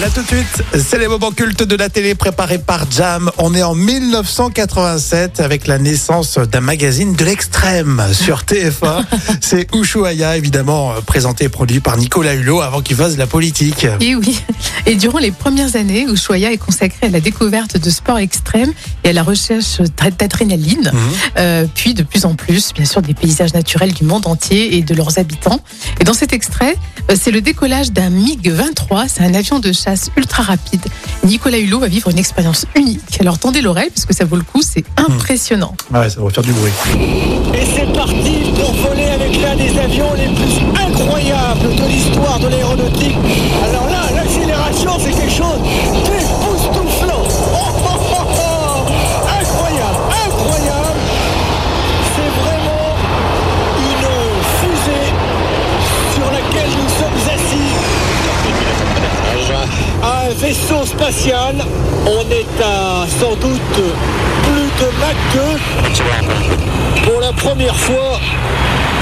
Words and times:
Là 0.00 0.08
tout 0.08 0.22
de 0.22 0.26
suite, 0.28 0.62
c'est 0.78 0.98
les 0.98 1.08
moments 1.08 1.30
cultes 1.30 1.62
de 1.62 1.76
la 1.76 1.90
télé 1.90 2.14
préparés 2.14 2.56
par 2.56 2.90
Jam. 2.90 3.30
On 3.36 3.54
est 3.54 3.62
en 3.62 3.74
1987 3.74 5.40
avec 5.40 5.66
la 5.66 5.76
naissance 5.78 6.38
d'un 6.38 6.62
magazine 6.62 7.14
de 7.14 7.22
l'extrême 7.22 8.02
sur 8.12 8.38
TF1. 8.48 9.04
c'est 9.42 9.66
Ushuaïa, 9.74 10.38
évidemment, 10.38 10.94
présenté 11.04 11.44
et 11.44 11.48
produit 11.50 11.80
par 11.80 11.98
Nicolas 11.98 12.32
Hulot 12.32 12.62
avant 12.62 12.80
qu'il 12.80 12.96
fasse 12.96 13.12
de 13.12 13.18
la 13.18 13.26
politique. 13.26 13.86
Et 14.00 14.14
oui. 14.14 14.40
Et 14.86 14.94
durant 14.94 15.18
les 15.18 15.32
premières 15.32 15.76
années, 15.76 16.06
Ushuaïa 16.10 16.50
est 16.50 16.56
consacré 16.56 17.08
à 17.08 17.10
la 17.10 17.20
découverte 17.20 17.76
de 17.76 17.90
sports 17.90 18.18
extrêmes 18.18 18.72
et 19.04 19.10
à 19.10 19.12
la 19.12 19.22
recherche 19.22 19.82
d'adrénaline. 20.18 20.92
Euh, 21.36 21.66
puis 21.74 21.92
de 21.92 22.04
plus 22.04 22.24
en 22.24 22.34
plus, 22.36 22.72
bien 22.72 22.86
sûr, 22.86 23.02
des 23.02 23.12
paysages 23.12 23.52
naturels 23.52 23.92
du 23.92 24.04
monde 24.04 24.26
entier 24.26 24.76
et 24.76 24.80
de 24.80 24.94
leurs 24.94 25.18
habitants. 25.18 25.60
Et 26.00 26.04
dans 26.04 26.14
cet 26.14 26.32
extrait, 26.32 26.76
c'est 27.16 27.30
le 27.30 27.40
décollage 27.40 27.92
d'un 27.92 28.10
MiG-23. 28.10 29.06
C'est 29.08 29.22
un 29.22 29.34
avion 29.34 29.58
de 29.58 29.72
chasse 29.72 30.10
ultra 30.16 30.42
rapide. 30.42 30.84
Nicolas 31.24 31.58
Hulot 31.58 31.80
va 31.80 31.88
vivre 31.88 32.10
une 32.10 32.18
expérience 32.18 32.66
unique. 32.76 33.20
Alors 33.20 33.38
tendez 33.38 33.60
l'oreille 33.60 33.90
parce 33.90 34.06
que 34.06 34.14
ça 34.14 34.24
vaut 34.24 34.36
le 34.36 34.42
coup, 34.42 34.62
c'est 34.62 34.84
impressionnant. 34.96 35.74
Ah 35.92 36.00
ouais, 36.00 36.10
ça 36.10 36.20
va 36.20 36.30
faire 36.30 36.42
du 36.42 36.52
bruit. 36.52 36.72
Et 37.54 37.66
c'est 37.74 37.92
parti 37.92 38.52
pour 38.54 38.72
voler 38.74 39.04
avec 39.04 39.40
l'un 39.40 39.56
des 39.56 39.78
avions 39.78 40.14
les 40.14 40.26
plus 40.34 40.39
vaisseau 60.40 60.86
spatial. 60.86 61.54
On 62.06 62.30
est 62.30 62.62
à 62.62 63.06
sans 63.20 63.36
doute 63.36 63.60
plus 64.44 64.70
de 64.80 64.86
Mach 65.00 65.16
2. 65.34 65.40
Pour 67.04 67.20
la 67.20 67.32
première 67.32 67.76
fois, 67.76 68.18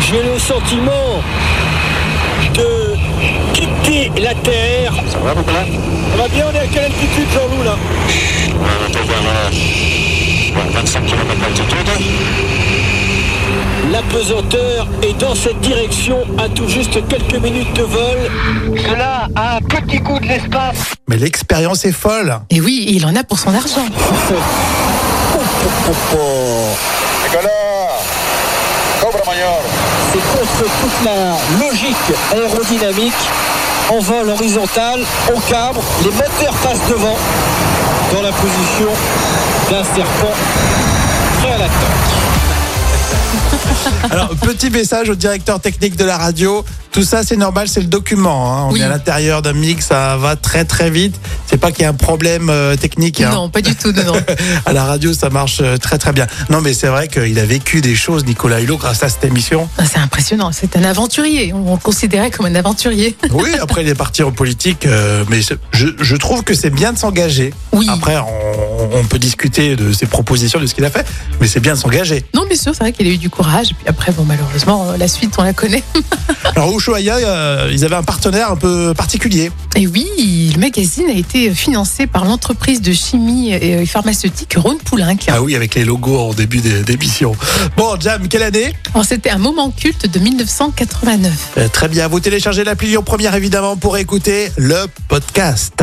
j'ai 0.00 0.22
le 0.22 0.38
sentiment 0.38 1.22
de 2.54 2.94
quitter 3.52 4.10
la 4.20 4.34
Terre. 4.34 4.94
Ça 5.10 5.18
va, 5.18 5.34
Ça 5.34 6.22
va 6.22 6.28
bien, 6.28 6.46
on 6.50 6.54
est 6.54 6.60
à 6.60 6.66
quelle 6.66 6.84
altitude, 6.84 7.28
Jean-Loup, 7.32 7.62
là? 7.64 7.76
La 13.96 14.02
pesanteur 14.02 14.86
est 15.02 15.18
dans 15.18 15.34
cette 15.34 15.58
direction 15.60 16.18
à 16.36 16.50
tout 16.50 16.68
juste 16.68 16.98
quelques 17.08 17.42
minutes 17.42 17.72
de 17.72 17.82
vol. 17.82 18.30
Cela 18.76 19.26
a 19.34 19.56
un 19.56 19.60
petit 19.62 20.02
coup 20.02 20.18
de 20.18 20.26
l'espace. 20.26 20.92
Mais 21.08 21.16
l'expérience 21.16 21.82
est 21.86 21.92
folle. 21.92 22.38
Et 22.50 22.60
oui, 22.60 22.84
il 22.90 23.06
en 23.06 23.16
a 23.16 23.24
pour 23.24 23.38
son 23.38 23.54
argent. 23.54 23.86
C'est 30.12 30.18
contre 30.18 30.70
toute 30.82 31.04
la 31.06 31.38
logique 31.58 31.96
aérodynamique. 32.34 33.14
En 33.88 34.00
vol 34.00 34.28
horizontal, 34.28 35.00
on 35.34 35.40
cabre, 35.40 35.80
les 36.04 36.10
moteurs 36.10 36.54
passent 36.62 36.86
devant 36.90 37.16
dans 38.12 38.20
la 38.20 38.32
position 38.32 38.90
d'un 39.70 39.84
serpent 39.84 40.34
prêt 41.40 41.52
à 41.52 41.58
l'attaque. 41.60 42.35
Alors, 44.10 44.28
petit 44.36 44.70
message 44.70 45.08
au 45.10 45.14
directeur 45.14 45.60
technique 45.60 45.96
de 45.96 46.04
la 46.04 46.16
radio. 46.18 46.64
Tout 46.92 47.02
ça, 47.02 47.22
c'est 47.22 47.36
normal, 47.36 47.68
c'est 47.68 47.80
le 47.80 47.86
document. 47.88 48.52
hein. 48.54 48.66
On 48.68 48.72
Oui. 48.72 48.80
est 48.80 48.84
à 48.84 48.88
l'intérieur 48.88 49.42
d'un 49.42 49.52
mix, 49.52 49.86
ça 49.88 50.16
va 50.16 50.34
très 50.34 50.64
très 50.64 50.88
vite. 50.90 51.14
C'est 51.46 51.58
pas 51.58 51.70
qu'il 51.70 51.82
y 51.82 51.84
a 51.84 51.90
un 51.90 51.94
problème 51.94 52.48
euh, 52.48 52.74
technique. 52.76 53.20
hein. 53.20 53.30
Non, 53.32 53.48
pas 53.50 53.60
du 53.60 53.74
tout, 53.74 53.92
non, 53.92 54.04
non. 54.04 54.12
À 54.66 54.72
la 54.72 54.84
radio, 54.84 55.12
ça 55.12 55.28
marche 55.28 55.58
euh, 55.60 55.76
très 55.76 55.98
très 55.98 56.12
bien. 56.12 56.26
Non, 56.48 56.60
mais 56.62 56.72
c'est 56.72 56.86
vrai 56.86 57.08
qu'il 57.08 57.38
a 57.38 57.44
vécu 57.44 57.80
des 57.82 57.94
choses, 57.94 58.24
Nicolas 58.24 58.60
Hulot, 58.60 58.78
grâce 58.78 59.02
à 59.02 59.08
cette 59.10 59.24
émission. 59.24 59.68
Ah, 59.76 59.82
C'est 59.84 59.98
impressionnant, 59.98 60.52
c'est 60.52 60.74
un 60.76 60.84
aventurier. 60.84 61.52
On 61.52 61.74
le 61.74 61.80
considérait 61.80 62.30
comme 62.30 62.46
un 62.46 62.54
aventurier. 62.54 63.16
Oui, 63.32 63.50
après, 63.60 63.82
il 63.82 63.88
est 63.88 63.94
parti 63.94 64.22
en 64.22 64.32
politique, 64.32 64.86
euh, 64.86 65.24
mais 65.28 65.40
je, 65.42 65.86
je 66.00 66.16
trouve 66.16 66.42
que 66.44 66.54
c'est 66.54 66.70
bien 66.70 66.92
de 66.94 66.98
s'engager. 66.98 67.52
Oui. 67.72 67.86
Après, 67.90 68.16
on, 68.16 68.65
on 68.92 69.04
peut 69.04 69.18
discuter 69.18 69.76
de 69.76 69.92
ses 69.92 70.06
propositions, 70.06 70.60
de 70.60 70.66
ce 70.66 70.74
qu'il 70.74 70.84
a 70.84 70.90
fait, 70.90 71.06
mais 71.40 71.46
c'est 71.46 71.60
bien 71.60 71.74
de 71.74 71.78
s'engager. 71.78 72.24
Non, 72.34 72.46
bien 72.46 72.56
sûr, 72.56 72.72
c'est 72.74 72.80
vrai 72.80 72.92
qu'il 72.92 73.06
a 73.06 73.10
eu 73.10 73.18
du 73.18 73.30
courage. 73.30 73.70
Et 73.70 73.74
puis 73.74 73.86
après, 73.88 74.12
bon, 74.12 74.24
malheureusement, 74.24 74.90
euh, 74.90 74.96
la 74.96 75.08
suite, 75.08 75.34
on 75.38 75.42
la 75.42 75.52
connaît. 75.52 75.82
Alors, 76.56 76.76
Ushuaïa, 76.76 77.16
euh, 77.16 77.70
ils 77.72 77.84
avaient 77.84 77.96
un 77.96 78.02
partenaire 78.02 78.50
un 78.50 78.56
peu 78.56 78.94
particulier. 78.94 79.50
Et 79.74 79.86
oui, 79.86 80.06
le 80.54 80.60
magazine 80.60 81.08
a 81.08 81.12
été 81.14 81.50
financé 81.54 82.06
par 82.06 82.24
l'entreprise 82.24 82.80
de 82.80 82.92
chimie 82.92 83.52
et 83.52 83.84
pharmaceutique 83.86 84.54
Rhône 84.56 84.78
Poulenc. 84.78 85.16
Ah 85.28 85.42
oui, 85.42 85.54
avec 85.56 85.74
les 85.74 85.84
logos 85.84 86.18
en 86.18 86.32
début 86.34 86.58
des- 86.58 86.82
d'émission. 86.82 87.32
Bon, 87.76 87.98
Jam, 88.00 88.26
quelle 88.28 88.42
année? 88.42 88.72
C'était 89.04 89.30
un 89.30 89.38
moment 89.38 89.70
culte 89.70 90.10
de 90.10 90.18
1989. 90.18 91.32
Euh, 91.58 91.68
Très 91.68 91.88
bien, 91.88 92.08
vous 92.08 92.20
téléchargez 92.20 92.64
l'appli 92.64 92.88
Lyon 92.88 93.02
Première 93.04 93.34
évidemment 93.34 93.76
pour 93.76 93.96
écouter 93.98 94.50
le 94.56 94.86
podcast. 95.08 95.82